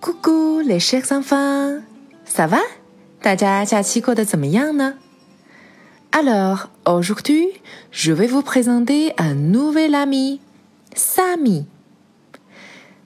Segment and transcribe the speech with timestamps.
[0.00, 1.82] Coucou les chers enfants,
[2.28, 2.60] ça va?
[3.20, 4.94] 大家假期过得怎么样呢
[6.12, 10.40] ？Alors aujourd'hui, je vais vous présenter un nouvel ami,
[10.94, 11.64] Sami.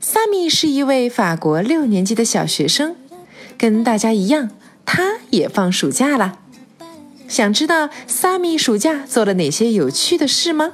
[0.02, 2.96] Sami 是一位法国六年级的小学生，
[3.56, 4.50] 跟大家一样，
[4.84, 6.38] 他也放暑假了。
[7.28, 10.72] 想知道 Sami 暑假做了哪些有趣的事吗？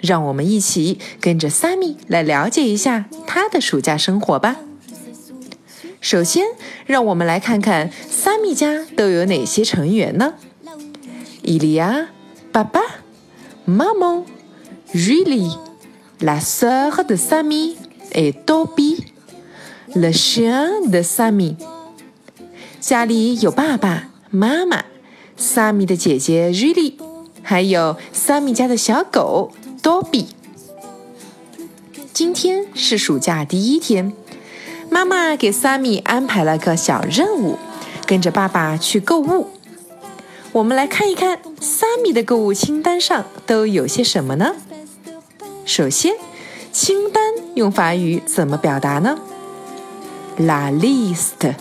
[0.00, 4.56] 让我们一起跟着 Sami 来了解一下他的暑假生活吧。
[6.00, 6.46] 首先，
[6.86, 10.34] 让我们来看看 Sammy 家都有哪些成员呢
[11.42, 12.08] ？Il y a
[12.52, 12.82] papa,
[13.66, 14.24] maman,
[14.94, 15.56] Julie,
[16.20, 17.76] la sœur de Sammy
[18.12, 19.06] et Toby,
[19.94, 21.56] le chien de Sammy。
[22.80, 24.84] 家里有爸爸妈妈
[25.38, 26.94] ，Sammy 的姐姐 Julie，
[27.42, 30.26] 还有 Sammy 家的小狗 Toby。
[32.12, 34.12] 今天是暑假第一天。
[34.90, 37.58] 妈妈给 Sammy 安排了个小任务，
[38.06, 39.48] 跟着爸爸去购物。
[40.52, 44.54] 我们来看一看 Sammy 的购物清单上都有些什么呢？
[45.64, 46.14] 首先，
[46.72, 47.22] 清单
[47.54, 49.18] 用法语怎么表达呢
[50.38, 51.56] ？La liste，la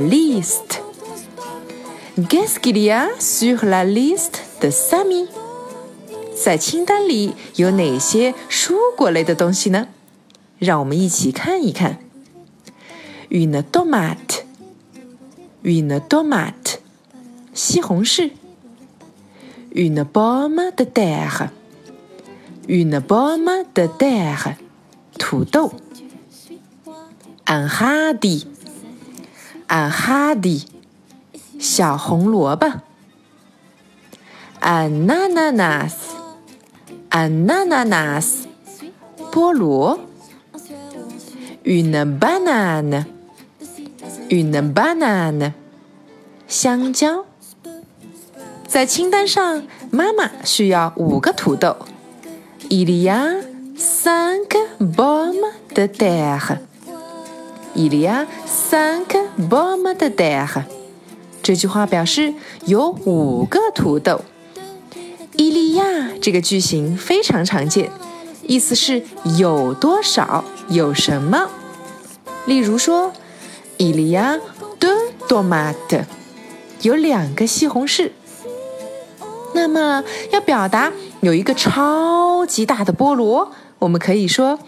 [0.00, 0.80] liste。
[2.28, 5.28] Qu'est-ce qu'il y a sur la liste de Sammy？
[6.42, 9.86] 在清单里有哪些蔬果类的东西呢？
[10.60, 11.98] 让我们一起看一看。
[13.30, 14.44] Une tomate,
[15.64, 16.76] une tomate，
[17.52, 18.30] 西红柿。
[19.72, 21.48] Une pomme de terre,
[22.66, 24.56] une pomme de terre，
[25.16, 25.72] 土豆。
[27.46, 28.46] Un radis,
[29.68, 30.64] un hardi，
[31.60, 32.66] 小红萝卜。
[34.60, 35.94] Ananas,
[37.10, 38.46] ananas，
[39.30, 40.00] 菠萝。
[41.62, 43.04] Une banane,
[44.30, 45.52] une banane，
[46.48, 47.26] 香蕉。
[48.66, 51.76] 在清单上，妈妈需要五个土豆。
[52.70, 53.42] Il y a
[53.76, 54.56] cinq
[54.96, 56.58] pommes de terre.
[57.74, 59.18] Il y a cinq
[59.48, 60.64] pommes de terre.
[61.42, 62.32] 这句话表示
[62.64, 64.22] 有五个土豆。
[65.36, 67.90] Il y a 这个句型非常常见。
[68.50, 69.00] 意思是
[69.38, 71.48] 有多少有什么，
[72.46, 73.12] 例如说
[73.78, 74.40] ，il y a
[74.80, 76.02] deux tomates，
[76.82, 78.10] 有两个西红柿。
[79.54, 80.02] 那么
[80.32, 84.58] 要表达有一个超级大的菠萝，我们可以说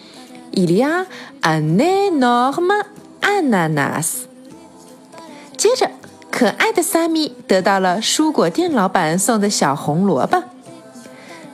[0.53, 1.05] ，il y a
[1.43, 2.85] un énorme
[3.21, 4.21] ananas。
[5.57, 5.91] 接着，
[6.31, 10.41] 可爱的 Sammy 得到了蔬果店老板送的小红萝卜。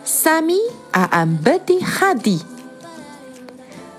[0.09, 0.59] Sammy
[0.93, 2.41] a un petit radis。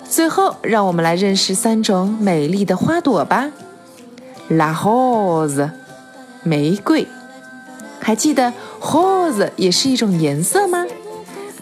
[0.09, 3.51] 最后，让我们来认识三种美丽的花朵吧。
[4.47, 5.69] La rose，
[6.41, 7.07] 玫瑰。
[7.99, 10.83] 还记得 rose 也是一种颜色吗？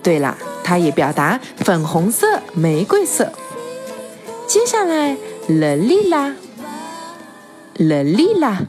[0.02, 3.34] 对了，它也表达粉红色、玫瑰色。
[4.48, 5.18] 接下来
[5.50, 6.36] ，le lila，le
[8.06, 8.68] lila，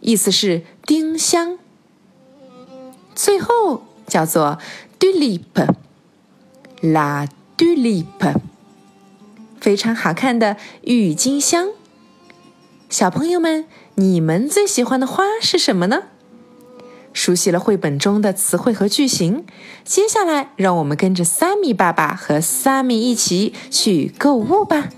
[0.00, 1.56] 意思是丁香。
[3.14, 4.58] 最后叫做。
[4.98, 5.66] Tulip，la
[7.56, 8.40] tulip，
[9.60, 11.68] 非常好看的郁金香。
[12.88, 16.04] 小朋友们，你们最喜欢的花是什么呢？
[17.12, 19.44] 熟悉了绘本中的词汇和句型，
[19.84, 24.88] 接下来让我们跟着 Sammy 爸爸和 Sammy 一起去购物吧。